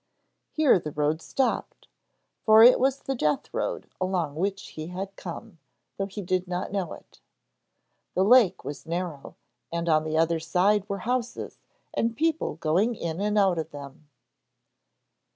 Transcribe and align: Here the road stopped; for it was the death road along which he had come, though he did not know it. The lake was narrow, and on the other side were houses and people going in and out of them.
Here 0.49 0.79
the 0.79 0.89
road 0.91 1.21
stopped; 1.21 1.87
for 2.43 2.63
it 2.63 2.79
was 2.79 2.99
the 3.01 3.13
death 3.13 3.53
road 3.53 3.87
along 4.01 4.33
which 4.33 4.69
he 4.69 4.87
had 4.87 5.15
come, 5.15 5.59
though 5.97 6.07
he 6.07 6.23
did 6.23 6.47
not 6.47 6.71
know 6.71 6.93
it. 6.93 7.19
The 8.15 8.23
lake 8.23 8.63
was 8.65 8.87
narrow, 8.87 9.35
and 9.71 9.87
on 9.87 10.03
the 10.03 10.17
other 10.17 10.39
side 10.39 10.89
were 10.89 11.01
houses 11.05 11.59
and 11.93 12.17
people 12.17 12.55
going 12.55 12.95
in 12.95 13.21
and 13.21 13.37
out 13.37 13.59
of 13.59 13.69
them. 13.69 14.09